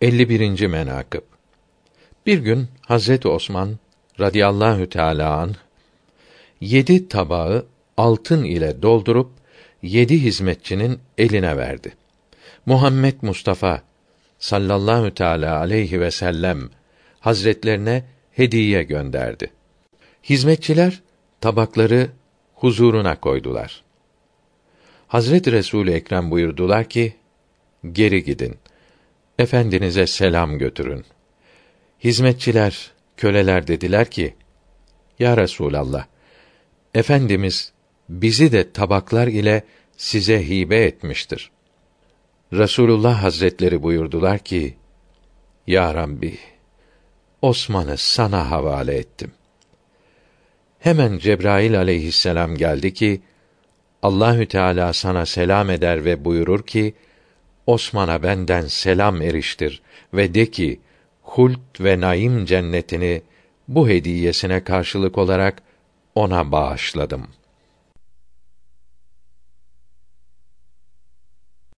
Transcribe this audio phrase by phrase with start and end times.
[0.00, 0.66] 51.
[0.66, 1.22] menakıb
[2.26, 3.78] Bir gün Hazret Osman
[4.20, 5.54] radıyallahu teâlâ anh,
[6.60, 9.30] yedi tabağı altın ile doldurup
[9.82, 11.94] yedi hizmetçinin eline verdi.
[12.66, 13.82] Muhammed Mustafa
[14.38, 16.70] sallallahu teâlâ aleyhi ve sellem
[17.20, 19.50] hazretlerine hediye gönderdi.
[20.24, 21.00] Hizmetçiler
[21.40, 22.10] tabakları
[22.54, 23.82] huzuruna koydular.
[25.08, 27.16] Hazret Resul Ekrem buyurdular ki:
[27.92, 28.56] Geri gidin.
[29.38, 31.04] Efendinize selam götürün.
[32.04, 34.34] Hizmetçiler, köleler dediler ki:
[35.18, 36.06] Ya Resulallah,
[36.94, 37.72] efendimiz
[38.08, 39.62] bizi de tabaklar ile
[39.96, 41.50] size hibe etmiştir.
[42.52, 44.76] Resulullah Hazretleri buyurdular ki:
[45.66, 46.38] Ya Rabbi,
[47.42, 49.30] Osman'ı sana havale ettim.
[50.78, 53.20] Hemen Cebrail aleyhisselam geldi ki
[54.02, 56.94] Allahü Teala sana selam eder ve buyurur ki
[57.66, 59.82] Osman'a benden selam eriştir
[60.14, 60.80] ve de ki
[61.22, 63.22] hult ve naim cennetini
[63.68, 65.62] bu hediyesine karşılık olarak
[66.14, 67.45] ona bağışladım.''